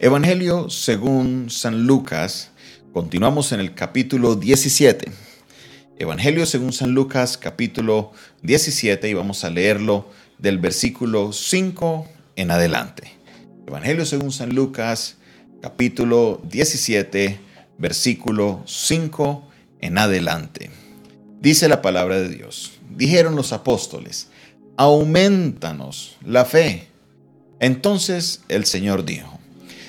Evangelio 0.00 0.70
según 0.70 1.50
San 1.50 1.88
Lucas. 1.88 2.52
Continuamos 2.92 3.50
en 3.50 3.58
el 3.58 3.74
capítulo 3.74 4.36
17. 4.36 5.10
Evangelio 5.98 6.46
según 6.46 6.72
San 6.72 6.92
Lucas, 6.92 7.36
capítulo 7.36 8.12
17, 8.42 9.08
y 9.08 9.14
vamos 9.14 9.42
a 9.42 9.50
leerlo 9.50 10.08
del 10.38 10.58
versículo 10.58 11.32
5 11.32 12.06
en 12.36 12.52
adelante. 12.52 13.10
Evangelio 13.66 14.06
según 14.06 14.30
San 14.30 14.54
Lucas, 14.54 15.16
capítulo 15.60 16.40
17, 16.44 17.40
versículo 17.78 18.62
5 18.66 19.48
en 19.80 19.98
adelante. 19.98 20.70
Dice 21.40 21.68
la 21.68 21.82
palabra 21.82 22.20
de 22.20 22.28
Dios. 22.28 22.74
Dijeron 22.96 23.34
los 23.34 23.52
apóstoles, 23.52 24.28
aumentanos 24.76 26.18
la 26.24 26.44
fe. 26.44 26.86
Entonces 27.58 28.44
el 28.48 28.64
Señor 28.64 29.04
dijo, 29.04 29.37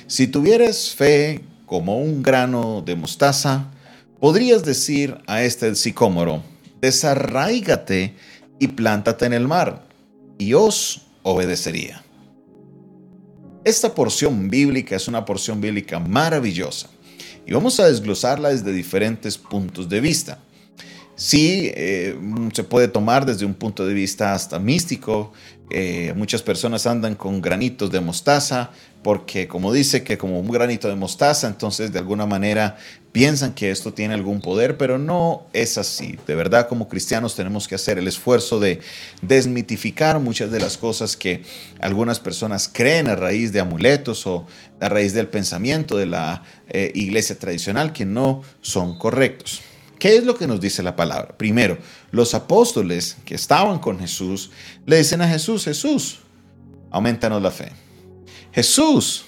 si 0.09 0.27
tuvieras 0.27 0.89
fe 0.89 1.41
como 1.67 1.99
un 1.99 2.23
grano 2.23 2.81
de 2.81 2.95
mostaza, 2.95 3.71
podrías 4.19 4.65
decir 4.65 5.15
a 5.27 5.43
este 5.43 5.75
sicómoro, 5.75 6.43
desarraígate 6.81 8.15
y 8.57 8.67
plántate 8.69 9.27
en 9.27 9.33
el 9.33 9.47
mar, 9.47 9.87
y 10.39 10.55
os 10.55 11.03
obedecería. 11.21 12.03
Esta 13.64 13.93
porción 13.93 14.50
bíblica 14.50 14.95
es 14.95 15.07
una 15.07 15.25
porción 15.25 15.61
bíblica 15.61 16.00
maravillosa 16.00 16.89
y 17.45 17.53
vamos 17.53 17.79
a 17.79 17.87
desglosarla 17.87 18.50
desde 18.50 18.73
diferentes 18.73 19.37
puntos 19.37 19.87
de 19.89 20.01
vista. 20.01 20.39
Sí, 21.19 21.69
eh, 21.75 22.18
se 22.54 22.64
puede 22.64 22.87
tomar 22.87 23.25
desde 23.25 23.46
un 23.46 23.54
punto 23.54 23.86
de 23.86 23.93
vista 23.93 24.33
hasta 24.33 24.57
místico. 24.57 25.33
Eh, 25.69 26.14
muchas 26.15 26.42
personas 26.42 26.87
andan 26.87 27.15
con 27.15 27.42
granitos 27.42 27.92
de 27.92 28.00
mostaza 28.00 28.71
porque 29.04 29.45
como 29.50 29.73
dice 29.73 30.01
que 30.04 30.18
como 30.18 30.39
un 30.39 30.50
granito 30.50 30.87
de 30.87 30.95
mostaza, 30.95 31.47
entonces 31.47 31.92
de 31.92 32.00
alguna 32.00 32.25
manera 32.25 32.78
piensan 33.11 33.53
que 33.53 33.70
esto 33.70 33.94
tiene 33.94 34.14
algún 34.14 34.40
poder, 34.40 34.78
pero 34.78 34.97
no 34.97 35.45
es 35.52 35.78
así. 35.78 36.17
De 36.25 36.36
verdad 36.36 36.70
como 36.70 36.88
cristianos 36.88 37.36
tenemos 37.36 37.67
que 37.67 37.75
hacer 37.75 37.97
el 37.97 38.08
esfuerzo 38.08 38.62
de 38.62 38.80
desmitificar 39.22 40.20
muchas 40.20 40.52
de 40.52 40.62
las 40.62 40.78
cosas 40.78 41.17
que 41.17 41.44
algunas 41.81 42.22
personas 42.22 42.70
creen 42.72 43.09
a 43.09 43.17
raíz 43.17 43.52
de 43.52 43.59
amuletos 43.59 44.25
o 44.25 44.47
a 44.80 44.88
raíz 44.88 45.14
del 45.14 45.28
pensamiento 45.28 45.97
de 45.97 46.06
la 46.06 46.44
eh, 46.70 46.94
iglesia 46.95 47.38
tradicional 47.38 47.92
que 47.92 48.06
no 48.06 48.42
son 48.62 48.97
correctos. 48.97 49.64
¿Qué 50.00 50.16
es 50.16 50.23
lo 50.23 50.36
que 50.36 50.47
nos 50.47 50.61
dice 50.61 50.81
la 50.81 50.95
palabra? 50.95 51.38
Primero, 51.38 51.78
los 52.11 52.33
apóstoles 52.33 53.17
que 53.25 53.36
estaban 53.36 53.80
con 53.80 54.00
Jesús 54.00 54.50
le 54.86 54.97
dicen 54.97 55.22
a 55.22 55.28
Jesús, 55.28 55.66
Jesús, 55.66 56.22
aumentanos 56.89 57.41
la 57.41 57.52
fe. 57.52 57.73
Jesús, 58.53 59.25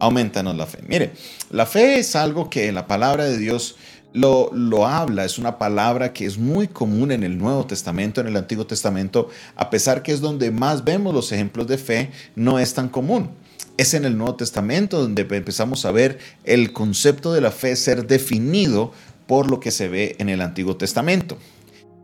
aumentanos 0.00 0.56
la 0.56 0.66
fe. 0.66 0.80
Mire, 0.86 1.12
la 1.50 1.66
fe 1.66 2.00
es 2.00 2.16
algo 2.16 2.50
que 2.50 2.72
la 2.72 2.88
palabra 2.88 3.24
de 3.24 3.38
Dios 3.38 3.76
lo, 4.12 4.50
lo, 4.52 4.86
habla, 4.86 5.24
es 5.24 5.38
una 5.38 5.56
palabra 5.56 6.12
que 6.12 6.26
es 6.26 6.36
muy 6.36 6.68
común 6.68 7.12
en 7.12 7.22
el 7.22 7.38
Nuevo 7.38 7.64
Testamento, 7.64 8.20
en 8.20 8.26
el 8.26 8.36
Antiguo 8.36 8.66
Testamento, 8.66 9.30
a 9.56 9.70
pesar 9.70 10.02
que 10.02 10.12
es 10.12 10.20
donde 10.20 10.50
más 10.50 10.84
vemos 10.84 11.14
los 11.14 11.32
ejemplos 11.32 11.66
de 11.68 11.78
fe, 11.78 12.10
no 12.34 12.58
es 12.58 12.74
tan 12.74 12.88
común. 12.88 13.30
Es 13.78 13.94
en 13.94 14.04
el 14.04 14.18
Nuevo 14.18 14.34
Testamento 14.34 15.00
donde 15.00 15.22
empezamos 15.22 15.86
a 15.86 15.92
ver 15.92 16.18
el 16.44 16.74
concepto 16.74 17.32
de 17.32 17.40
la 17.40 17.50
fe 17.50 17.74
ser 17.74 18.06
definido 18.06 18.92
por 19.26 19.50
lo 19.50 19.60
que 19.60 19.70
se 19.70 19.88
ve 19.88 20.16
en 20.18 20.28
el 20.28 20.40
Antiguo 20.40 20.76
Testamento. 20.76 21.38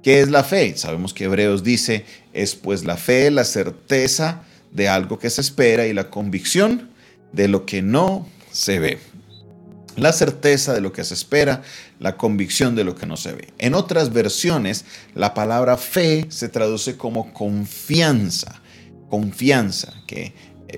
¿Qué 0.02 0.20
es 0.20 0.30
la 0.30 0.44
fe? 0.44 0.76
Sabemos 0.76 1.12
que 1.12 1.24
Hebreos 1.24 1.64
dice, 1.64 2.04
es 2.32 2.54
pues 2.54 2.84
la 2.84 2.96
fe, 2.96 3.30
la 3.30 3.44
certeza 3.44 4.42
de 4.70 4.88
algo 4.88 5.18
que 5.18 5.30
se 5.30 5.40
espera 5.40 5.86
y 5.86 5.92
la 5.92 6.10
convicción 6.10 6.90
de 7.32 7.48
lo 7.48 7.66
que 7.66 7.82
no 7.82 8.26
se 8.52 8.78
ve. 8.78 8.98
La 9.96 10.12
certeza 10.12 10.72
de 10.74 10.80
lo 10.80 10.92
que 10.92 11.04
se 11.04 11.14
espera, 11.14 11.62
la 11.98 12.16
convicción 12.16 12.76
de 12.76 12.84
lo 12.84 12.94
que 12.94 13.06
no 13.06 13.16
se 13.16 13.32
ve. 13.32 13.48
En 13.58 13.74
otras 13.74 14.12
versiones, 14.12 14.84
la 15.14 15.34
palabra 15.34 15.76
fe 15.76 16.26
se 16.28 16.48
traduce 16.48 16.96
como 16.96 17.32
confianza, 17.32 18.62
confianza, 19.10 19.92
que 20.06 20.32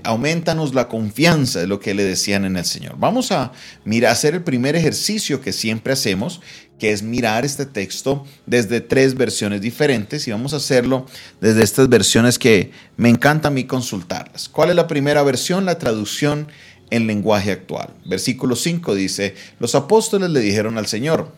aumentanos 0.04 0.74
la 0.74 0.88
confianza 0.88 1.60
de 1.60 1.66
lo 1.66 1.80
que 1.80 1.94
le 1.94 2.04
decían 2.04 2.44
en 2.44 2.56
el 2.56 2.64
Señor. 2.64 2.96
Vamos 2.98 3.32
a 3.32 3.52
mirar, 3.84 4.12
hacer 4.12 4.34
el 4.34 4.42
primer 4.42 4.76
ejercicio 4.76 5.40
que 5.40 5.52
siempre 5.52 5.92
hacemos, 5.92 6.40
que 6.78 6.92
es 6.92 7.02
mirar 7.02 7.44
este 7.44 7.66
texto 7.66 8.24
desde 8.46 8.80
tres 8.80 9.14
versiones 9.14 9.60
diferentes 9.60 10.26
y 10.26 10.30
vamos 10.30 10.54
a 10.54 10.56
hacerlo 10.56 11.06
desde 11.40 11.62
estas 11.62 11.88
versiones 11.88 12.38
que 12.38 12.72
me 12.96 13.08
encanta 13.08 13.48
a 13.48 13.50
mí 13.50 13.64
consultarlas. 13.64 14.48
¿Cuál 14.48 14.70
es 14.70 14.76
la 14.76 14.86
primera 14.86 15.22
versión? 15.22 15.66
La 15.66 15.78
traducción 15.78 16.48
en 16.90 17.06
lenguaje 17.06 17.52
actual. 17.52 17.90
Versículo 18.04 18.56
5 18.56 18.94
dice, 18.94 19.34
los 19.58 19.74
apóstoles 19.74 20.30
le 20.30 20.40
dijeron 20.40 20.78
al 20.78 20.86
Señor, 20.86 21.32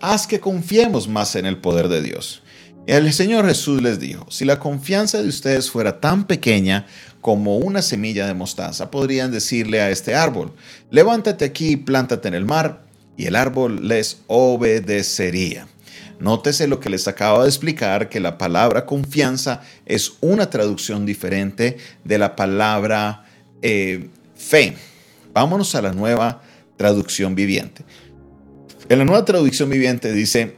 haz 0.00 0.26
que 0.26 0.40
confiemos 0.40 1.08
más 1.08 1.34
en 1.36 1.46
el 1.46 1.58
poder 1.58 1.88
de 1.88 2.02
Dios. 2.02 2.42
El 2.86 3.10
Señor 3.14 3.46
Jesús 3.46 3.80
les 3.80 3.98
dijo, 3.98 4.26
si 4.30 4.44
la 4.44 4.58
confianza 4.58 5.22
de 5.22 5.28
ustedes 5.28 5.70
fuera 5.70 6.00
tan 6.00 6.26
pequeña 6.26 6.86
como 7.24 7.56
una 7.56 7.80
semilla 7.80 8.26
de 8.26 8.34
mostaza, 8.34 8.90
podrían 8.90 9.32
decirle 9.32 9.80
a 9.80 9.88
este 9.88 10.14
árbol, 10.14 10.52
levántate 10.90 11.46
aquí 11.46 11.70
y 11.70 11.76
plántate 11.76 12.28
en 12.28 12.34
el 12.34 12.44
mar, 12.44 12.84
y 13.16 13.24
el 13.24 13.34
árbol 13.34 13.88
les 13.88 14.18
obedecería. 14.26 15.66
Nótese 16.20 16.68
lo 16.68 16.80
que 16.80 16.90
les 16.90 17.08
acabo 17.08 17.42
de 17.42 17.48
explicar, 17.48 18.10
que 18.10 18.20
la 18.20 18.36
palabra 18.36 18.84
confianza 18.84 19.62
es 19.86 20.18
una 20.20 20.50
traducción 20.50 21.06
diferente 21.06 21.78
de 22.04 22.18
la 22.18 22.36
palabra 22.36 23.24
eh, 23.62 24.10
fe. 24.36 24.76
Vámonos 25.32 25.74
a 25.74 25.80
la 25.80 25.94
nueva 25.94 26.42
traducción 26.76 27.34
viviente. 27.34 27.86
En 28.90 28.98
la 28.98 29.06
nueva 29.06 29.24
traducción 29.24 29.70
viviente 29.70 30.12
dice, 30.12 30.56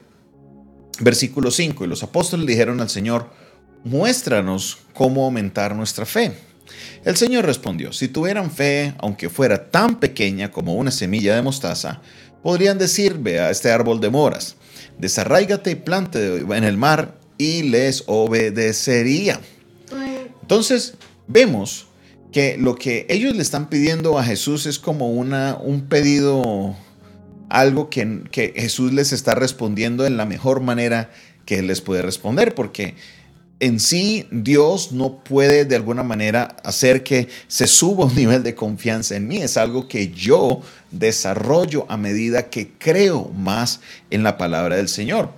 Versículo 0.99 1.53
5, 1.53 1.85
y 1.85 1.87
los 1.87 2.03
apóstoles 2.03 2.45
dijeron 2.45 2.81
al 2.81 2.91
Señor, 2.91 3.31
muéstranos 3.85 4.79
cómo 4.95 5.27
aumentar 5.27 5.77
nuestra 5.77 6.05
fe. 6.05 6.33
El 7.05 7.17
Señor 7.17 7.47
respondió, 7.47 7.93
si 7.93 8.09
tuvieran 8.09 8.51
fe, 8.51 8.95
aunque 8.99 9.29
fuera 9.29 9.71
tan 9.71 10.01
pequeña 10.01 10.51
como 10.51 10.75
una 10.75 10.91
semilla 10.91 11.35
de 11.35 11.43
mostaza, 11.43 12.01
podrían 12.43 12.79
decir, 12.79 13.19
ve 13.19 13.41
a 13.41 13.51
este 13.51 13.71
árbol 13.71 14.01
de 14.01 14.11
moras, 14.11 14.57
desarráigate 14.99 15.73
y 15.73 15.75
plante 15.77 16.39
en 16.39 16.65
el 16.65 16.77
mar 16.77 17.19
y 17.39 17.63
les 17.63 18.05
obedecería. 18.07 19.41
Entonces, 20.43 20.95
vemos 21.27 21.87
que 22.33 22.57
lo 22.57 22.77
que 22.77 23.07
ellos 23.09 23.35
le 23.35 23.43
están 23.43 23.69
pidiendo 23.69 24.19
a 24.19 24.25
Jesús 24.25 24.67
es 24.67 24.79
como 24.79 25.11
una, 25.11 25.57
un 25.61 25.89
pedido 25.89 26.77
algo 27.49 27.91
que, 27.91 28.25
que 28.31 28.53
Jesús 28.57 28.93
les 28.93 29.13
está 29.13 29.35
respondiendo 29.35 30.07
en 30.07 30.17
la 30.17 30.25
mejor 30.25 30.61
manera 30.61 31.11
que 31.45 31.63
les 31.63 31.81
puede 31.81 32.03
responder, 32.03 32.55
porque 32.55 32.95
en 33.61 33.81
sí 33.81 34.27
Dios 34.31 34.93
no 34.93 35.19
puede 35.25 35.65
de 35.65 35.77
alguna 35.77 36.03
manera 36.03 36.57
hacer 36.63 37.03
que 37.03 37.29
se 37.49 37.67
suba 37.67 38.05
un 38.05 38.15
nivel 38.15 38.43
de 38.43 38.55
confianza 38.55 39.17
en 39.17 39.27
mí. 39.29 39.39
Es 39.39 39.57
algo 39.57 39.89
que 39.89 40.09
yo 40.13 40.61
desarrollo 40.91 41.87
a 41.89 41.97
medida 41.97 42.51
que 42.51 42.73
creo 42.79 43.31
más 43.35 43.81
en 44.11 44.23
la 44.23 44.37
palabra 44.37 44.77
del 44.77 44.89
Señor. 44.89 45.31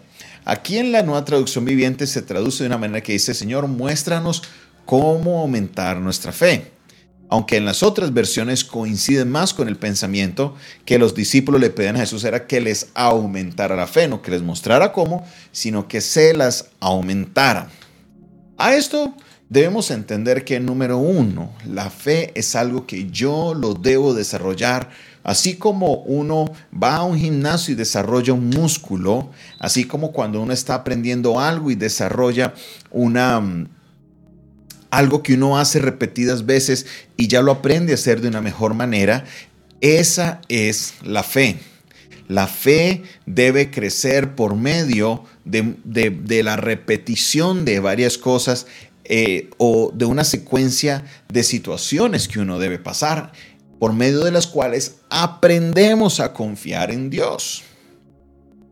Aquí 0.45 0.79
en 0.79 0.93
la 0.93 1.03
nueva 1.03 1.25
traducción 1.25 1.65
viviente 1.65 2.07
se 2.07 2.23
traduce 2.23 2.65
de 2.65 2.69
una 2.69 2.79
manera 2.79 3.03
que 3.03 3.13
dice, 3.13 3.35
Señor, 3.35 3.69
muéstranos 3.69 4.43
cómo 4.85 5.41
aumentar 5.41 5.99
nuestra 5.99 6.33
fe 6.33 6.79
aunque 7.29 7.57
en 7.57 7.65
las 7.65 7.83
otras 7.83 8.15
versiones 8.15 8.65
coinciden 8.65 9.31
más 9.31 9.53
con 9.53 9.69
el 9.69 9.77
pensamiento 9.77 10.55
que 10.85 10.99
los 10.99 11.15
discípulos 11.15 11.61
le 11.61 11.71
pedían 11.71 11.97
a 11.97 12.01
Jesús 12.01 12.25
era 12.25 12.47
que 12.47 12.61
les 12.61 12.89
aumentara 12.95 13.77
la 13.77 13.87
fe, 13.87 14.09
no 14.09 14.23
que 14.23 14.31
les 14.31 14.43
mostrara 14.43 14.93
cómo, 14.93 15.27
sino 15.53 15.89
que 15.89 16.01
se 16.01 16.35
las 16.35 16.71
aumentara. 16.81 17.69
A 18.61 18.75
esto 18.75 19.15
debemos 19.49 19.93
entender 19.93 20.45
que 20.45 20.59
número 20.59 20.99
uno, 20.99 21.53
la 21.65 21.91
fe 21.91 22.33
es 22.35 22.57
algo 22.57 22.87
que 22.87 23.09
yo 23.09 23.55
lo 23.55 23.75
debo 23.75 24.15
desarrollar, 24.15 24.91
así 25.23 25.55
como 25.55 25.95
uno 26.03 26.47
va 26.75 26.97
a 26.97 27.05
un 27.05 27.17
gimnasio 27.17 27.73
y 27.73 27.77
desarrolla 27.77 28.33
un 28.33 28.51
músculo, 28.51 29.31
así 29.61 29.85
como 29.85 30.11
cuando 30.11 30.43
uno 30.43 30.53
está 30.53 30.75
aprendiendo 30.75 31.39
algo 31.39 31.71
y 31.71 31.77
desarrolla 31.77 32.53
una 32.91 33.69
algo 34.91 35.23
que 35.23 35.35
uno 35.35 35.59
hace 35.59 35.79
repetidas 35.79 36.45
veces 36.45 36.87
y 37.17 37.29
ya 37.29 37.43
lo 37.43 37.53
aprende 37.53 37.93
a 37.93 37.95
hacer 37.95 38.21
de 38.21 38.29
una 38.29 38.41
mejor 38.41 38.75
manera, 38.75 39.25
esa 39.81 40.41
es 40.49 40.95
la 41.05 41.23
fe. 41.23 41.59
La 42.29 42.47
fe 42.47 43.03
debe 43.27 43.71
crecer 43.71 44.35
por 44.35 44.55
medio 44.55 45.25
de, 45.45 46.43
la 46.45 46.57
repetición 46.57 47.65
de 47.65 47.81
varias 47.81 48.19
cosas 48.19 48.67
eh, 49.05 49.49
o 49.57 49.91
de 49.95 50.05
una 50.05 50.25
secuencia 50.25 51.05
de 51.29 51.43
situaciones 51.43 52.29
que 52.29 52.41
uno 52.41 52.59
debe 52.59 52.79
pasar, 52.79 53.33
por 53.79 53.95
medio 53.95 54.25
de 54.25 54.33
las 54.33 54.47
cuales 54.47 54.97
aprendemos 55.09 56.21
a 56.21 56.35
confiar 56.35 56.91
en 56.91 57.09
Dios. 57.09 57.63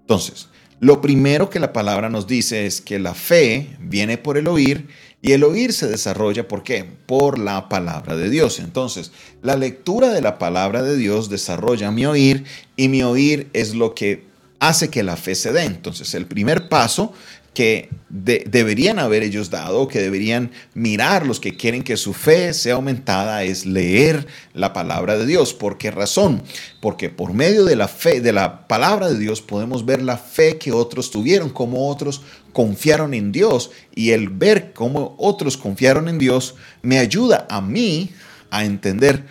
Entonces, 0.01 0.49
lo 0.81 1.01
primero 1.01 1.49
que 1.49 1.61
la 1.61 1.73
palabra 1.73 2.11
nos 2.11 2.27
dice 2.27 2.67
es 2.67 2.81
que 2.81 2.99
la 2.99 3.15
fe 3.15 3.77
viene 3.81 4.19
por 4.19 4.37
el 4.37 4.47
oír 4.47 4.87
Y 5.23 5.33
el 5.33 5.43
oír 5.43 5.73
se 5.73 5.89
desarrolla, 5.89 6.47
¿por 6.47 6.63
qué? 6.63 6.85
Por 6.85 7.39
la 7.39 7.69
palabra 7.69 8.17
de 8.17 8.31
Dios. 8.31 8.61
Entonces, 8.61 9.11
la 9.43 9.57
lectura 9.57 10.11
de 10.11 10.21
la 10.21 10.39
palabra 10.39 10.83
de 10.83 10.97
Dios 10.97 11.29
desarrolla 11.29 11.91
mi 11.91 12.07
oír 12.07 12.45
y 12.77 12.89
mi 12.89 13.03
oír 13.03 13.49
es 13.53 13.75
lo 13.75 13.95
que 13.95 14.25
hace 14.61 14.89
que 14.89 15.03
la 15.03 15.17
fe 15.17 15.35
se 15.35 15.53
dé. 15.53 15.65
Entonces, 15.65 16.15
el 16.15 16.27
primer 16.27 16.69
paso 16.69 17.13
que 17.57 17.89
deberían 18.11 18.99
haber 18.99 19.23
ellos 19.23 19.49
dado, 19.49 19.89
que 19.89 20.03
deberían 20.03 20.51
mirar 20.75 21.27
los 21.27 21.41
que 21.41 21.57
quieren 21.57 21.83
que 21.83 21.97
su 21.97 22.13
fe 22.13 22.53
sea 22.53 22.75
aumentada, 22.75 23.45
es 23.45 23.65
leer 23.65 24.27
la 24.53 24.75
palabra 24.75 25.17
de 25.17 25.25
Dios. 25.25 25.55
¿Por 25.55 25.79
qué 25.79 25.91
razón? 25.91 26.43
Porque 26.83 27.09
por 27.09 27.33
medio 27.33 27.65
de 27.65 27.75
la 27.75 27.89
fe, 27.89 28.21
de 28.21 28.35
la 28.35 28.69
palabra 28.69 29.09
de 29.09 29.19
Dios, 29.19 29.41
podemos 29.41 29.87
ver 29.87 30.03
la 30.03 30.19
fe 30.19 30.59
que 30.59 30.71
otros 30.71 31.11
tuvieron, 31.11 31.49
cómo 31.49 31.89
otros 31.89 32.21
confiaron 32.53 33.15
en 33.15 33.33
Dios. 33.33 33.71
Y 33.95 34.11
el 34.11 34.29
ver 34.29 34.75
cómo 34.75 35.17
otros 35.19 35.57
confiaron 35.57 36.11
en 36.11 36.19
Dios 36.19 36.57
me 36.83 36.99
ayuda 36.99 37.47
a 37.49 37.63
mí 37.63 38.11
a 38.51 38.67
entender 38.67 39.25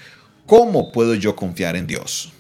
cómo 0.47 0.91
puedo 0.91 1.13
yo 1.13 1.35
confiar 1.35 1.75
en 1.75 1.85
Dios. 1.85 2.33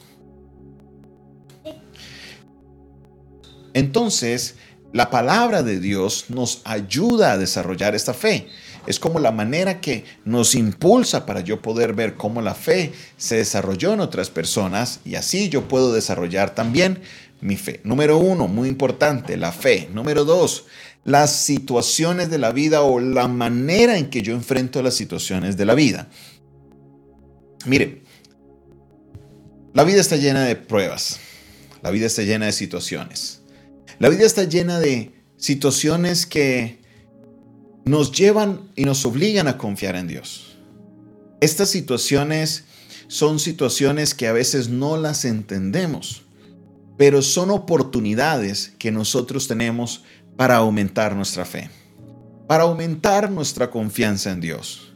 Entonces, 3.75 4.55
la 4.95 5.09
palabra 5.09 5.61
de 5.61 5.81
Dios 5.81 6.27
nos 6.29 6.61
ayuda 6.63 7.33
a 7.33 7.37
desarrollar 7.37 7.95
esta 7.95 8.13
fe. 8.13 8.47
Es 8.87 8.97
como 8.97 9.19
la 9.19 9.33
manera 9.33 9.81
que 9.81 10.05
nos 10.23 10.55
impulsa 10.55 11.25
para 11.25 11.41
yo 11.41 11.61
poder 11.61 11.93
ver 11.93 12.15
cómo 12.15 12.41
la 12.41 12.55
fe 12.55 12.93
se 13.17 13.35
desarrolló 13.35 13.91
en 13.91 13.99
otras 13.99 14.29
personas 14.29 15.01
y 15.03 15.15
así 15.15 15.49
yo 15.49 15.67
puedo 15.67 15.91
desarrollar 15.91 16.55
también 16.55 17.01
mi 17.41 17.57
fe. 17.57 17.81
Número 17.83 18.17
uno, 18.17 18.47
muy 18.47 18.69
importante, 18.69 19.35
la 19.35 19.51
fe. 19.51 19.89
Número 19.93 20.23
dos, 20.23 20.63
las 21.03 21.35
situaciones 21.41 22.29
de 22.29 22.37
la 22.37 22.53
vida 22.53 22.81
o 22.81 23.01
la 23.01 23.27
manera 23.27 23.97
en 23.97 24.09
que 24.09 24.21
yo 24.21 24.33
enfrento 24.33 24.81
las 24.81 24.93
situaciones 24.93 25.57
de 25.57 25.65
la 25.65 25.75
vida. 25.75 26.07
Mire, 27.65 28.01
la 29.73 29.83
vida 29.83 29.99
está 29.99 30.15
llena 30.15 30.45
de 30.45 30.55
pruebas, 30.55 31.19
la 31.81 31.91
vida 31.91 32.05
está 32.05 32.21
llena 32.21 32.45
de 32.45 32.53
situaciones. 32.53 33.41
La 33.99 34.09
vida 34.09 34.25
está 34.25 34.43
llena 34.43 34.79
de 34.79 35.13
situaciones 35.37 36.25
que 36.25 36.81
nos 37.85 38.11
llevan 38.11 38.71
y 38.75 38.85
nos 38.85 39.05
obligan 39.05 39.47
a 39.47 39.57
confiar 39.57 39.95
en 39.95 40.07
Dios. 40.07 40.57
Estas 41.39 41.69
situaciones 41.69 42.65
son 43.07 43.39
situaciones 43.39 44.13
que 44.13 44.27
a 44.27 44.33
veces 44.33 44.69
no 44.69 44.97
las 44.97 45.25
entendemos, 45.25 46.23
pero 46.97 47.21
son 47.21 47.51
oportunidades 47.51 48.73
que 48.79 48.91
nosotros 48.91 49.47
tenemos 49.47 50.03
para 50.35 50.57
aumentar 50.57 51.15
nuestra 51.15 51.45
fe, 51.45 51.69
para 52.47 52.63
aumentar 52.63 53.31
nuestra 53.31 53.69
confianza 53.69 54.31
en 54.31 54.41
Dios, 54.41 54.93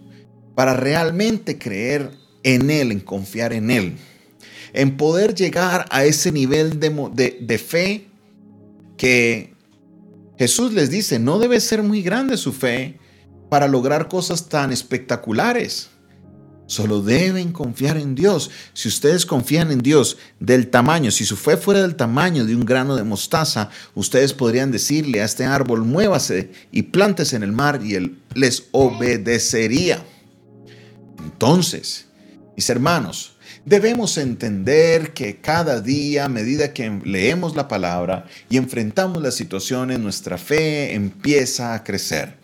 para 0.56 0.74
realmente 0.74 1.58
creer 1.58 2.12
en 2.44 2.72
Él, 2.72 2.92
en 2.92 3.00
confiar 3.00 3.54
en 3.54 3.70
Él, 3.70 3.98
en 4.74 4.98
poder 4.98 5.36
llegar 5.36 5.86
a 5.90 6.06
ese 6.06 6.32
nivel 6.32 6.80
de, 6.80 7.38
de, 7.40 7.58
fe 7.58 8.09
que 9.00 9.56
Jesús 10.38 10.74
les 10.74 10.92
dice, 10.92 11.20
no 11.20 11.40
debe 11.40 11.62
ser 11.62 11.82
muy 11.82 12.02
grande 12.02 12.36
su 12.36 12.52
fe 12.52 13.00
para 13.50 13.70
lograr 13.70 14.10
cosas 14.10 14.50
tan 14.50 14.74
espectaculares. 14.74 15.90
Solo 16.68 17.02
deben 17.02 17.54
confiar 17.54 17.96
en 17.98 18.14
Dios. 18.14 18.52
Si 18.74 18.90
ustedes 18.90 19.26
confían 19.26 19.72
en 19.72 19.80
Dios 19.80 20.18
del 20.42 20.70
tamaño, 20.70 21.12
si 21.12 21.26
su 21.26 21.38
fe 21.38 21.56
fuera 21.56 21.82
del 21.82 21.96
tamaño 21.96 22.46
de 22.46 22.56
un 22.56 22.66
grano 22.66 22.98
de 22.98 23.06
mostaza, 23.06 23.70
ustedes 23.96 24.34
podrían 24.34 24.70
decirle 24.70 25.22
a 25.22 25.26
este 25.26 25.46
árbol, 25.46 25.86
muévase 25.86 26.52
y 26.72 26.84
plántese 26.84 27.38
en 27.38 27.44
el 27.44 27.54
mar 27.54 27.80
y 27.82 27.96
él 27.96 28.20
les 28.36 28.68
obedecería. 28.72 30.06
Entonces, 31.24 32.06
mis 32.58 32.70
hermanos, 32.70 33.38
Debemos 33.66 34.18
entender 34.18 35.14
que 35.14 35.38
cada 35.38 35.82
día, 35.82 36.26
a 36.26 36.30
medida 36.30 36.74
que 36.74 36.90
leemos 37.04 37.56
la 37.56 37.68
palabra 37.68 38.26
y 38.50 38.58
enfrentamos 38.58 39.22
las 39.22 39.36
situaciones, 39.36 40.00
nuestra 40.00 40.38
fe 40.38 40.94
empieza 40.94 41.74
a 41.74 41.84
crecer. 41.84 42.38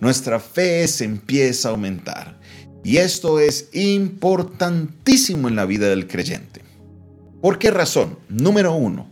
Nuestra 0.00 0.40
fe 0.40 0.86
se 0.88 1.04
empieza 1.04 1.68
a 1.68 1.72
aumentar. 1.72 2.38
Y 2.84 2.98
esto 2.98 3.40
es 3.40 3.68
importantísimo 3.72 5.48
en 5.48 5.56
la 5.56 5.66
vida 5.66 5.88
del 5.88 6.06
creyente. 6.06 6.62
¿Por 7.40 7.58
qué 7.58 7.70
razón? 7.70 8.18
Número 8.28 8.74
uno, 8.74 9.10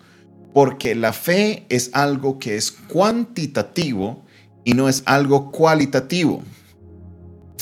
porque 0.52 0.94
la 0.94 1.12
fe 1.12 1.67
es 1.69 1.91
algo 1.93 2.38
que 2.38 2.56
es 2.56 2.70
cuantitativo 2.70 4.25
y 4.64 4.75
no 4.75 4.88
es 4.88 5.02
algo 5.06 5.50
cualitativo. 5.50 6.43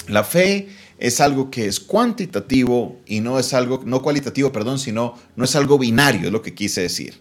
La 0.08 0.24
fe 0.24 0.68
es 0.98 1.20
algo 1.20 1.50
que 1.50 1.66
es 1.66 1.80
cuantitativo 1.80 3.00
y 3.06 3.20
no 3.20 3.38
es 3.38 3.54
algo, 3.54 3.82
no 3.84 4.02
cualitativo, 4.02 4.52
perdón, 4.52 4.78
sino 4.78 5.14
no 5.36 5.44
es 5.44 5.56
algo 5.56 5.78
binario, 5.78 6.26
es 6.26 6.32
lo 6.32 6.42
que 6.42 6.54
quise 6.54 6.82
decir. 6.82 7.14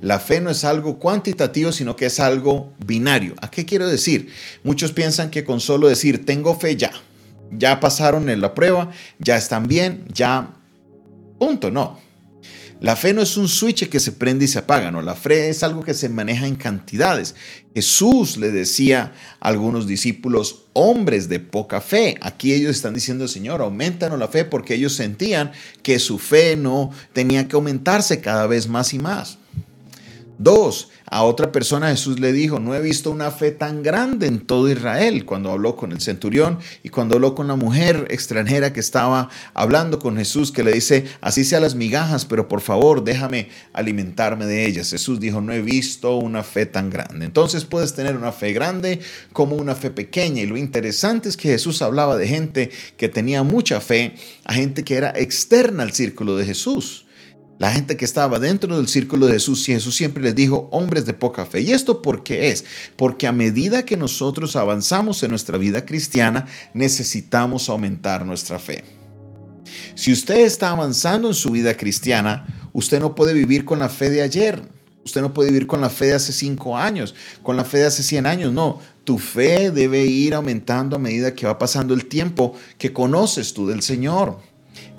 La 0.00 0.18
fe 0.18 0.40
no 0.40 0.50
es 0.50 0.64
algo 0.64 0.98
cuantitativo, 0.98 1.72
sino 1.72 1.94
que 1.94 2.06
es 2.06 2.20
algo 2.20 2.72
binario. 2.84 3.34
¿A 3.42 3.50
qué 3.50 3.66
quiero 3.66 3.86
decir? 3.86 4.30
Muchos 4.64 4.92
piensan 4.92 5.30
que 5.30 5.44
con 5.44 5.60
solo 5.60 5.88
decir 5.88 6.24
tengo 6.24 6.58
fe 6.58 6.76
ya, 6.76 6.92
ya 7.52 7.80
pasaron 7.80 8.30
en 8.30 8.40
la 8.40 8.54
prueba, 8.54 8.90
ya 9.18 9.36
están 9.36 9.66
bien, 9.66 10.04
ya, 10.12 10.54
punto, 11.38 11.70
no. 11.70 11.98
La 12.80 12.96
fe 12.96 13.12
no 13.12 13.20
es 13.20 13.36
un 13.36 13.46
switch 13.46 13.90
que 13.90 14.00
se 14.00 14.12
prende 14.12 14.46
y 14.46 14.48
se 14.48 14.60
apaga, 14.60 14.90
no, 14.90 15.02
la 15.02 15.14
fe 15.14 15.50
es 15.50 15.62
algo 15.62 15.82
que 15.82 15.92
se 15.92 16.08
maneja 16.08 16.46
en 16.46 16.56
cantidades. 16.56 17.34
Jesús 17.74 18.38
le 18.38 18.50
decía 18.50 19.12
a 19.38 19.48
algunos 19.48 19.86
discípulos, 19.86 20.64
hombres 20.72 21.28
de 21.28 21.40
poca 21.40 21.82
fe, 21.82 22.16
aquí 22.22 22.54
ellos 22.54 22.70
están 22.70 22.94
diciendo, 22.94 23.28
Señor, 23.28 23.60
aumentanos 23.60 24.18
la 24.18 24.28
fe 24.28 24.46
porque 24.46 24.74
ellos 24.76 24.94
sentían 24.94 25.52
que 25.82 25.98
su 25.98 26.18
fe 26.18 26.56
no 26.56 26.90
tenía 27.12 27.48
que 27.48 27.56
aumentarse 27.56 28.22
cada 28.22 28.46
vez 28.46 28.66
más 28.66 28.94
y 28.94 28.98
más. 28.98 29.39
Dos, 30.42 30.88
a 31.04 31.22
otra 31.24 31.52
persona 31.52 31.90
Jesús 31.90 32.18
le 32.18 32.32
dijo, 32.32 32.60
no 32.60 32.74
he 32.74 32.80
visto 32.80 33.10
una 33.10 33.30
fe 33.30 33.50
tan 33.50 33.82
grande 33.82 34.26
en 34.26 34.40
todo 34.40 34.70
Israel 34.70 35.26
cuando 35.26 35.50
habló 35.50 35.76
con 35.76 35.92
el 35.92 36.00
centurión 36.00 36.58
y 36.82 36.88
cuando 36.88 37.16
habló 37.16 37.34
con 37.34 37.46
la 37.46 37.56
mujer 37.56 38.06
extranjera 38.08 38.72
que 38.72 38.80
estaba 38.80 39.28
hablando 39.52 39.98
con 39.98 40.16
Jesús, 40.16 40.50
que 40.50 40.64
le 40.64 40.72
dice, 40.72 41.04
así 41.20 41.44
sea 41.44 41.60
las 41.60 41.74
migajas, 41.74 42.24
pero 42.24 42.48
por 42.48 42.62
favor 42.62 43.04
déjame 43.04 43.50
alimentarme 43.74 44.46
de 44.46 44.64
ellas. 44.64 44.92
Jesús 44.92 45.20
dijo, 45.20 45.42
no 45.42 45.52
he 45.52 45.60
visto 45.60 46.16
una 46.16 46.42
fe 46.42 46.64
tan 46.64 46.88
grande. 46.88 47.26
Entonces 47.26 47.66
puedes 47.66 47.92
tener 47.92 48.16
una 48.16 48.32
fe 48.32 48.54
grande 48.54 49.00
como 49.34 49.56
una 49.56 49.74
fe 49.74 49.90
pequeña. 49.90 50.40
Y 50.40 50.46
lo 50.46 50.56
interesante 50.56 51.28
es 51.28 51.36
que 51.36 51.50
Jesús 51.50 51.82
hablaba 51.82 52.16
de 52.16 52.26
gente 52.26 52.70
que 52.96 53.10
tenía 53.10 53.42
mucha 53.42 53.78
fe, 53.82 54.14
a 54.46 54.54
gente 54.54 54.84
que 54.84 54.94
era 54.94 55.10
externa 55.10 55.82
al 55.82 55.92
círculo 55.92 56.38
de 56.38 56.46
Jesús 56.46 57.04
la 57.60 57.70
gente 57.70 57.98
que 57.98 58.06
estaba 58.06 58.38
dentro 58.38 58.74
del 58.74 58.88
círculo 58.88 59.26
de 59.26 59.34
Jesús, 59.34 59.66
Jesús 59.66 59.94
siempre 59.94 60.22
les 60.22 60.34
dijo, 60.34 60.70
hombres 60.72 61.04
de 61.04 61.12
poca 61.12 61.44
fe. 61.44 61.60
¿Y 61.60 61.72
esto 61.72 62.00
por 62.00 62.22
qué 62.22 62.48
es? 62.48 62.64
Porque 62.96 63.26
a 63.26 63.32
medida 63.32 63.84
que 63.84 63.98
nosotros 63.98 64.56
avanzamos 64.56 65.22
en 65.22 65.28
nuestra 65.28 65.58
vida 65.58 65.84
cristiana, 65.84 66.46
necesitamos 66.72 67.68
aumentar 67.68 68.24
nuestra 68.24 68.58
fe. 68.58 68.82
Si 69.94 70.10
usted 70.10 70.38
está 70.38 70.70
avanzando 70.70 71.28
en 71.28 71.34
su 71.34 71.50
vida 71.50 71.76
cristiana, 71.76 72.46
usted 72.72 72.98
no 72.98 73.14
puede 73.14 73.34
vivir 73.34 73.66
con 73.66 73.78
la 73.78 73.90
fe 73.90 74.08
de 74.08 74.22
ayer. 74.22 74.62
Usted 75.04 75.20
no 75.20 75.34
puede 75.34 75.50
vivir 75.50 75.66
con 75.66 75.82
la 75.82 75.90
fe 75.90 76.06
de 76.06 76.14
hace 76.14 76.32
cinco 76.32 76.78
años, 76.78 77.14
con 77.42 77.58
la 77.58 77.66
fe 77.66 77.78
de 77.78 77.86
hace 77.86 78.02
100 78.02 78.24
años. 78.24 78.52
No, 78.54 78.80
tu 79.04 79.18
fe 79.18 79.70
debe 79.70 80.06
ir 80.06 80.32
aumentando 80.32 80.96
a 80.96 80.98
medida 80.98 81.34
que 81.34 81.46
va 81.46 81.58
pasando 81.58 81.92
el 81.92 82.06
tiempo 82.06 82.54
que 82.78 82.94
conoces 82.94 83.52
tú 83.52 83.66
del 83.66 83.82
Señor. 83.82 84.38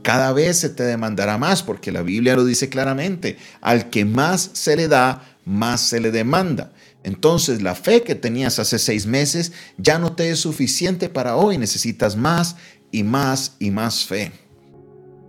Cada 0.02 0.34
vez 0.34 0.58
se 0.58 0.70
te 0.70 0.84
demandará 0.84 1.38
más, 1.38 1.62
porque 1.62 1.92
la 1.92 2.02
Biblia 2.02 2.36
lo 2.36 2.46
dice 2.46 2.70
claramente, 2.70 3.38
al 3.62 3.90
que 3.90 4.06
más 4.06 4.50
se 4.54 4.76
le 4.76 4.88
da, 4.88 5.38
más 5.46 5.82
se 5.82 6.00
le 6.00 6.12
demanda. 6.12 6.72
Entonces 7.04 7.62
la 7.62 7.76
fe 7.76 8.04
que 8.04 8.16
tenías 8.16 8.60
hace 8.60 8.80
seis 8.80 9.06
meses 9.06 9.52
ya 9.78 10.00
no 10.00 10.14
te 10.14 10.32
es 10.32 10.40
suficiente 10.40 11.10
para 11.10 11.36
hoy, 11.36 11.58
necesitas 11.58 12.16
más 12.16 12.56
y 12.92 13.04
más 13.04 13.56
y 13.60 13.72
más 13.72 14.06
fe. 14.06 14.32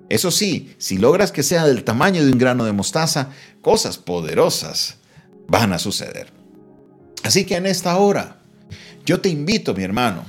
Eso 0.09 0.31
sí, 0.31 0.75
si 0.79 0.99
logras 0.99 1.33
que 1.33 1.43
sea 1.43 1.67
del 1.67 1.85
tamaño 1.85 2.25
de 2.25 2.33
un 2.33 2.39
grano 2.39 2.65
de 2.65 2.73
mostaza, 2.73 3.31
cosas 3.63 3.97
poderosas 3.97 4.97
van 5.49 5.73
a 5.73 5.79
suceder. 5.79 6.31
Así 7.23 7.45
que 7.45 7.57
en 7.57 7.67
esta 7.67 7.97
hora, 7.97 8.39
yo 9.07 9.21
te 9.21 9.29
invito, 9.31 9.75
mi 9.75 9.85
hermano, 9.85 10.25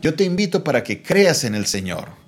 yo 0.00 0.14
te 0.14 0.24
invito 0.24 0.64
para 0.64 0.82
que 0.82 1.02
creas 1.02 1.44
en 1.44 1.54
el 1.54 1.66
Señor 1.66 2.19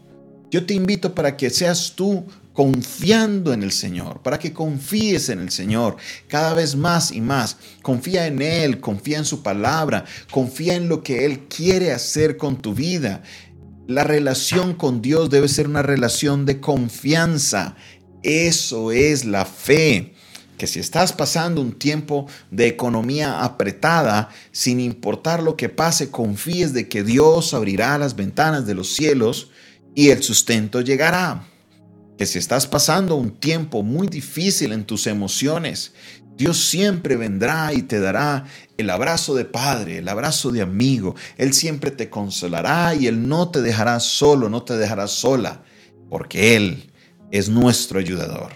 yo 0.53 0.67
te 0.67 0.75
invito 0.75 1.15
para 1.15 1.35
que 1.35 1.49
seas 1.49 1.95
tú 1.97 2.27
confiando 2.53 3.55
en 3.55 3.63
el 3.63 3.73
Señor, 3.73 4.21
para 4.21 4.39
que 4.39 4.53
confíes 4.53 5.31
en 5.31 5.41
el 5.41 5.51
Señor 5.51 5.97
cada 6.29 6.53
vez 6.53 6.77
más 6.77 7.11
y 7.11 7.23
más. 7.23 7.57
Confía 7.81 8.27
en 8.27 8.43
Él, 8.43 8.79
confía 8.79 9.17
en 9.17 9.25
su 9.25 9.43
palabra, 9.43 10.05
confía 10.31 10.75
en 10.75 10.91
lo 10.91 11.03
que 11.03 11.25
Él 11.25 11.49
quiere 11.49 11.91
hacer 11.91 12.37
con 12.37 12.59
tu 12.59 12.75
vida. 12.75 13.23
La 13.87 14.05
relación 14.05 14.75
con 14.75 15.01
Dios 15.01 15.31
debe 15.31 15.49
ser 15.49 15.67
una 15.67 15.81
relación 15.81 16.45
de 16.45 16.61
confianza. 16.61 17.75
Eso 18.23 18.93
es 18.93 19.25
la 19.25 19.47
fe. 19.47 20.13
que 20.59 20.67
si 20.67 20.79
estás 20.79 21.15
pasando 21.15 21.63
un 21.63 21.73
tiempo 21.73 22.27
de 22.51 22.69
economía 22.69 23.43
apretada, 23.43 24.29
sin 24.53 24.81
importar 24.81 25.43
lo 25.43 25.57
que 25.57 25.71
pase, 25.71 26.11
confíes 26.11 26.75
de 26.75 26.89
que 26.89 27.03
Dios 27.03 27.55
abrirá 27.55 27.97
las 27.97 28.15
ventanas 28.15 28.67
de 28.67 28.75
los 28.75 28.95
cielos 28.95 29.51
y 29.95 30.11
el 30.11 30.23
sustento 30.23 30.81
llegará. 30.81 31.47
Que 32.19 32.27
si 32.27 32.39
estás 32.39 32.67
pasando 32.67 33.17
un 33.17 33.33
tiempo 33.39 33.83
muy 33.83 34.07
difícil 34.07 34.73
en 34.73 34.85
tus 34.85 35.07
emociones, 35.07 35.93
Dios 36.37 36.65
siempre 36.69 37.17
vendrá 37.17 37.73
y 37.73 37.83
te 37.83 38.01
dará 38.01 38.45
el 38.77 38.91
abrazo 38.91 39.35
de 39.35 39.45
padre, 39.45 39.99
el 39.99 40.09
abrazo 40.09 40.51
de 40.51 40.63
amigo. 40.63 41.15
Él 41.37 41.53
siempre 41.53 41.91
te 41.91 42.11
consolará 42.11 42.95
y 42.95 43.07
Él 43.07 43.29
no 43.29 43.51
te 43.51 43.61
dejará 43.61 44.01
solo, 44.01 44.49
no 44.49 44.63
te 44.63 44.77
dejará 44.77 45.07
sola, 45.09 45.63
porque 46.09 46.57
Él 46.57 46.93
es 47.31 47.49
nuestro 47.49 47.99
ayudador. 47.99 48.53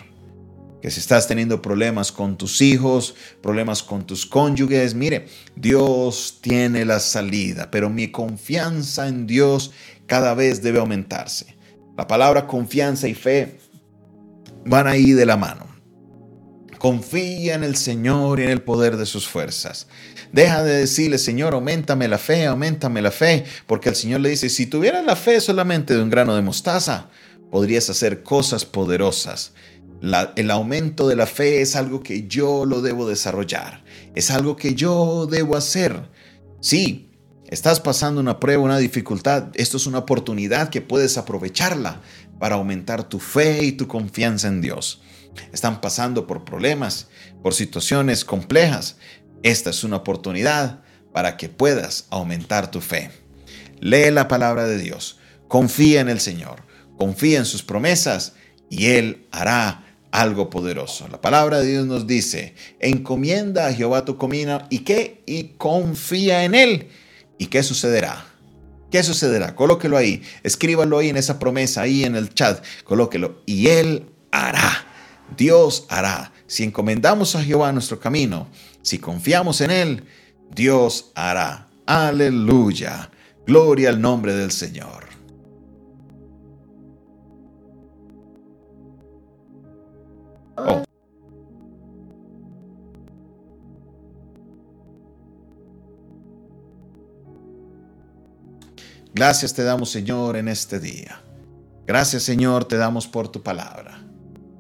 Que 0.80 0.90
si 0.90 1.00
estás 1.00 1.26
teniendo 1.26 1.60
problemas 1.62 2.12
con 2.12 2.36
tus 2.36 2.60
hijos, 2.60 3.14
problemas 3.42 3.82
con 3.82 4.06
tus 4.06 4.24
cónyuges, 4.26 4.94
mire, 4.94 5.26
Dios 5.56 6.38
tiene 6.40 6.84
la 6.84 7.00
salida, 7.00 7.70
pero 7.70 7.90
mi 7.90 8.10
confianza 8.10 9.08
en 9.08 9.26
Dios 9.26 9.72
cada 10.06 10.34
vez 10.34 10.62
debe 10.62 10.78
aumentarse. 10.78 11.56
La 11.96 12.06
palabra 12.06 12.46
confianza 12.46 13.08
y 13.08 13.14
fe 13.14 13.58
van 14.64 14.86
ahí 14.86 15.12
de 15.12 15.26
la 15.26 15.36
mano. 15.36 15.66
Confía 16.78 17.54
en 17.54 17.64
el 17.64 17.76
Señor 17.76 18.38
y 18.38 18.44
en 18.44 18.50
el 18.50 18.62
poder 18.62 18.96
de 18.96 19.06
sus 19.06 19.26
fuerzas. 19.26 19.88
Deja 20.32 20.62
de 20.62 20.76
decirle, 20.80 21.18
Señor, 21.18 21.54
aumentame 21.54 22.06
la 22.06 22.18
fe, 22.18 22.44
aumentame 22.44 23.00
la 23.00 23.10
fe, 23.10 23.44
porque 23.66 23.88
el 23.88 23.94
Señor 23.94 24.20
le 24.20 24.28
dice, 24.28 24.50
si 24.50 24.66
tuvieras 24.66 25.04
la 25.04 25.16
fe 25.16 25.40
solamente 25.40 25.94
de 25.94 26.02
un 26.02 26.10
grano 26.10 26.34
de 26.34 26.42
mostaza, 26.42 27.08
podrías 27.50 27.88
hacer 27.88 28.22
cosas 28.22 28.64
poderosas. 28.64 29.54
el 30.36 30.50
aumento 30.50 31.08
de 31.08 31.16
la 31.16 31.26
fe 31.26 31.62
es 31.62 31.74
algo 31.74 32.02
que 32.02 32.26
yo 32.26 32.66
lo 32.66 32.82
debo 32.82 33.08
desarrollar, 33.08 33.82
es 34.14 34.30
algo 34.30 34.56
que 34.56 34.74
yo 34.74 35.26
debo 35.26 35.56
hacer. 35.56 36.10
Sí, 36.60 37.10
estás 37.48 37.80
pasando 37.80 38.20
una 38.20 38.40
prueba, 38.40 38.62
una 38.62 38.78
dificultad, 38.78 39.48
esto 39.54 39.76
es 39.76 39.86
una 39.86 39.98
oportunidad 39.98 40.68
que 40.68 40.80
puedes 40.80 41.16
aprovecharla 41.18 42.00
para 42.38 42.56
aumentar 42.56 43.08
tu 43.08 43.18
fe 43.18 43.64
y 43.64 43.72
tu 43.72 43.86
confianza 43.86 44.48
en 44.48 44.60
Dios. 44.60 45.00
Están 45.52 45.80
pasando 45.80 46.26
por 46.26 46.44
problemas, 46.44 47.08
por 47.42 47.54
situaciones 47.54 48.24
complejas. 48.24 48.96
Esta 49.42 49.70
es 49.70 49.84
una 49.84 49.96
oportunidad 49.96 50.82
para 51.12 51.36
que 51.36 51.48
puedas 51.48 52.06
aumentar 52.10 52.70
tu 52.70 52.80
fe. 52.80 53.10
Lee 53.80 54.10
la 54.10 54.28
palabra 54.28 54.66
de 54.66 54.78
Dios, 54.78 55.18
confía 55.48 56.00
en 56.00 56.08
el 56.08 56.20
Señor, 56.20 56.62
confía 56.96 57.38
en 57.38 57.44
sus 57.44 57.62
promesas 57.62 58.34
y 58.70 58.86
Él 58.86 59.26
hará 59.30 59.84
algo 60.10 60.48
poderoso. 60.48 61.08
La 61.08 61.20
palabra 61.20 61.60
de 61.60 61.68
Dios 61.68 61.86
nos 61.86 62.06
dice, 62.06 62.54
encomienda 62.80 63.66
a 63.66 63.74
Jehová 63.74 64.04
tu 64.04 64.16
comida 64.16 64.66
y 64.70 64.80
qué, 64.80 65.22
y 65.26 65.54
confía 65.58 66.44
en 66.44 66.54
Él. 66.54 66.88
¿Y 67.38 67.46
qué 67.46 67.62
sucederá? 67.62 68.24
¿Qué 68.90 69.02
sucederá? 69.02 69.54
Colóquelo 69.54 69.96
ahí, 69.96 70.22
escríbalo 70.42 70.98
ahí 70.98 71.08
en 71.08 71.16
esa 71.16 71.38
promesa, 71.38 71.82
ahí 71.82 72.04
en 72.04 72.16
el 72.16 72.32
chat, 72.32 72.64
colóquelo 72.84 73.42
y 73.46 73.68
Él 73.68 74.06
hará. 74.30 74.86
Dios 75.36 75.86
hará. 75.88 76.32
Si 76.46 76.62
encomendamos 76.62 77.34
a 77.34 77.42
Jehová 77.42 77.72
nuestro 77.72 77.98
camino, 77.98 78.46
si 78.82 78.98
confiamos 78.98 79.60
en 79.60 79.70
Él, 79.72 80.04
Dios 80.54 81.10
hará. 81.14 81.68
Aleluya. 81.86 83.10
Gloria 83.46 83.90
al 83.90 84.00
nombre 84.00 84.34
del 84.34 84.52
Señor. 84.52 85.06
Oh. 90.56 90.85
Gracias 99.14 99.54
te 99.54 99.62
damos, 99.62 99.90
Señor, 99.90 100.36
en 100.36 100.48
este 100.48 100.78
día. 100.80 101.22
Gracias, 101.86 102.22
Señor, 102.22 102.64
te 102.64 102.76
damos 102.76 103.06
por 103.06 103.28
tu 103.28 103.42
palabra. 103.42 104.06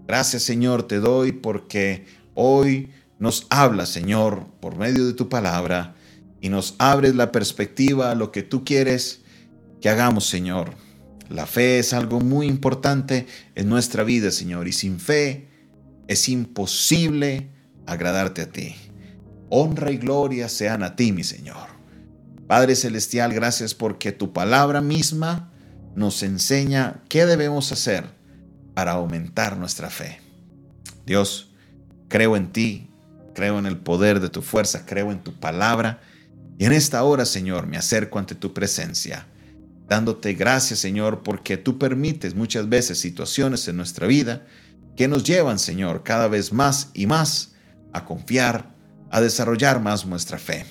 Gracias 0.06 0.44
Señor 0.44 0.84
te 0.84 1.00
doy 1.00 1.32
porque 1.32 2.06
hoy 2.34 2.90
nos 3.18 3.46
habla 3.50 3.86
Señor 3.86 4.46
por 4.60 4.76
medio 4.76 5.04
de 5.04 5.14
tu 5.14 5.28
palabra 5.28 5.96
y 6.40 6.48
nos 6.48 6.76
abres 6.78 7.16
la 7.16 7.32
perspectiva 7.32 8.12
a 8.12 8.14
lo 8.14 8.30
que 8.30 8.42
tú 8.42 8.64
quieres 8.64 9.22
que 9.80 9.88
hagamos 9.88 10.26
Señor. 10.28 10.74
La 11.28 11.46
fe 11.46 11.80
es 11.80 11.92
algo 11.92 12.20
muy 12.20 12.46
importante 12.46 13.26
en 13.56 13.68
nuestra 13.68 14.04
vida 14.04 14.30
Señor 14.30 14.68
y 14.68 14.72
sin 14.72 15.00
fe 15.00 15.48
es 16.06 16.28
imposible 16.28 17.48
agradarte 17.84 18.42
a 18.42 18.52
ti. 18.52 18.76
Honra 19.50 19.90
y 19.90 19.96
gloria 19.96 20.48
sean 20.48 20.84
a 20.84 20.94
ti 20.94 21.10
mi 21.10 21.24
Señor. 21.24 21.75
Padre 22.46 22.76
Celestial, 22.76 23.34
gracias 23.34 23.74
porque 23.74 24.12
tu 24.12 24.32
palabra 24.32 24.80
misma 24.80 25.50
nos 25.96 26.22
enseña 26.22 27.02
qué 27.08 27.26
debemos 27.26 27.72
hacer 27.72 28.04
para 28.74 28.92
aumentar 28.92 29.56
nuestra 29.56 29.90
fe. 29.90 30.20
Dios, 31.04 31.50
creo 32.08 32.36
en 32.36 32.52
ti, 32.52 32.88
creo 33.34 33.58
en 33.58 33.66
el 33.66 33.78
poder 33.78 34.20
de 34.20 34.28
tu 34.28 34.42
fuerza, 34.42 34.86
creo 34.86 35.10
en 35.10 35.24
tu 35.24 35.32
palabra. 35.32 36.00
Y 36.58 36.66
en 36.66 36.72
esta 36.72 37.02
hora, 37.02 37.24
Señor, 37.24 37.66
me 37.66 37.78
acerco 37.78 38.18
ante 38.18 38.34
tu 38.34 38.54
presencia, 38.54 39.26
dándote 39.88 40.34
gracias, 40.34 40.78
Señor, 40.78 41.22
porque 41.24 41.56
tú 41.56 41.78
permites 41.78 42.34
muchas 42.34 42.68
veces 42.68 43.00
situaciones 43.00 43.66
en 43.66 43.76
nuestra 43.76 44.06
vida 44.06 44.46
que 44.96 45.08
nos 45.08 45.24
llevan, 45.24 45.58
Señor, 45.58 46.04
cada 46.04 46.28
vez 46.28 46.52
más 46.52 46.90
y 46.94 47.06
más 47.06 47.54
a 47.92 48.04
confiar, 48.04 48.74
a 49.10 49.20
desarrollar 49.20 49.80
más 49.80 50.06
nuestra 50.06 50.38
fe. 50.38 50.64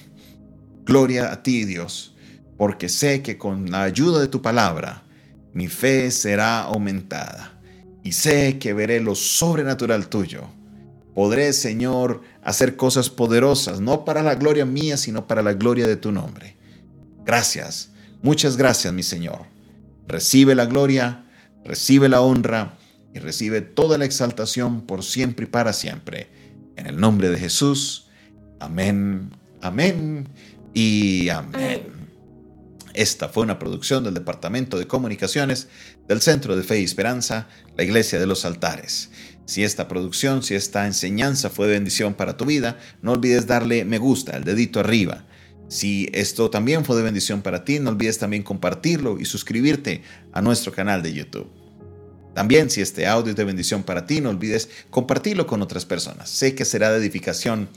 Gloria 0.86 1.32
a 1.32 1.42
ti, 1.42 1.66
Dios, 1.66 2.14
porque 2.58 2.90
sé 2.90 3.24
que 3.24 3.40
con 3.40 3.72
la 3.72 3.84
ayuda 3.84 4.20
de 4.20 4.28
tu 4.28 4.44
palabra, 4.44 5.04
mi 5.52 5.68
fe 5.68 6.12
será 6.12 6.62
aumentada 6.62 7.60
y 8.04 8.12
sé 8.12 8.60
que 8.60 8.74
veré 8.74 9.00
lo 9.00 9.16
sobrenatural 9.16 10.08
tuyo. 10.10 10.44
Podré, 11.16 11.54
Señor, 11.54 12.22
hacer 12.44 12.76
cosas 12.76 13.10
poderosas, 13.10 13.80
no 13.80 14.06
para 14.06 14.22
la 14.22 14.36
gloria 14.36 14.66
mía, 14.66 14.96
sino 14.98 15.26
para 15.26 15.42
la 15.42 15.54
gloria 15.54 15.88
de 15.88 15.96
tu 15.96 16.12
nombre. 16.12 16.56
Gracias, 17.26 17.90
muchas 18.22 18.56
gracias, 18.56 18.94
mi 18.94 19.02
Señor. 19.02 19.40
Recibe 20.08 20.54
la 20.54 20.68
gloria, 20.68 21.26
recibe 21.64 22.10
la 22.10 22.22
honra 22.22 22.78
y 23.12 23.18
recibe 23.20 23.62
toda 23.62 23.98
la 23.98 24.06
exaltación 24.06 24.82
por 24.82 25.04
siempre 25.04 25.46
y 25.46 25.50
para 25.50 25.74
siempre. 25.74 26.28
En 26.76 26.86
el 26.86 27.00
nombre 27.00 27.30
de 27.30 27.40
Jesús. 27.40 28.08
Amén, 28.60 29.32
amén 29.62 30.28
y 30.76 31.30
amén. 31.30 31.82
Esta 32.94 33.30
fue 33.30 33.44
una 33.44 33.58
producción 33.58 34.04
del 34.04 34.14
Departamento 34.14 34.78
de 34.78 34.88
Comunicaciones 34.88 35.70
del 36.08 36.22
Centro 36.22 36.56
de 36.56 36.64
Fe 36.64 36.82
y 36.82 36.84
Esperanza, 36.84 37.48
la 37.76 37.84
Iglesia 37.84 38.20
de 38.20 38.28
los 38.28 38.46
Altares. 38.46 39.10
Si 39.46 39.64
esta 39.64 39.88
producción, 39.88 40.44
si 40.44 40.54
esta 40.54 40.86
enseñanza 40.86 41.50
fue 41.50 41.68
de 41.68 41.74
bendición 41.74 42.14
para 42.14 42.36
tu 42.36 42.46
vida, 42.46 42.78
no 43.02 43.14
olvides 43.14 43.48
darle 43.48 43.86
me 43.86 43.98
gusta, 43.98 44.36
el 44.36 44.44
dedito 44.44 44.80
arriba. 44.80 45.26
Si 45.70 46.10
esto 46.14 46.50
también 46.50 46.84
fue 46.84 46.98
de 46.98 47.04
bendición 47.04 47.42
para 47.42 47.64
ti, 47.64 47.80
no 47.80 47.90
olvides 47.90 48.18
también 48.18 48.44
compartirlo 48.44 49.20
y 49.20 49.26
suscribirte 49.26 50.04
a 50.34 50.42
nuestro 50.42 50.72
canal 50.72 51.02
de 51.02 51.14
YouTube. 51.14 51.50
También 52.34 52.70
si 52.70 52.82
este 52.82 53.08
audio 53.08 53.32
es 53.32 53.38
de 53.38 53.46
bendición 53.46 53.84
para 53.84 54.06
ti, 54.06 54.20
no 54.20 54.30
olvides 54.30 54.70
compartirlo 54.90 55.48
con 55.48 55.62
otras 55.62 55.86
personas. 55.86 56.30
Sé 56.30 56.54
que 56.54 56.66
será 56.66 56.92
de 56.92 56.98
edificación 56.98 57.70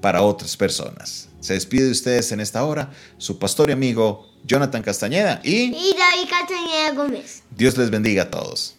para 0.00 0.22
otras 0.22 0.56
personas. 0.56 1.28
Se 1.40 1.54
despide 1.54 1.84
de 1.84 1.90
ustedes 1.90 2.32
en 2.32 2.40
esta 2.40 2.64
hora 2.64 2.90
su 3.18 3.38
pastor 3.38 3.68
y 3.68 3.72
amigo 3.72 4.30
Jonathan 4.44 4.82
Castañeda 4.82 5.40
y... 5.42 5.74
Y 5.74 5.94
David 5.96 6.28
Castañeda 6.28 6.92
Gómez. 6.92 7.42
Dios 7.50 7.76
les 7.76 7.90
bendiga 7.90 8.24
a 8.24 8.30
todos. 8.30 8.76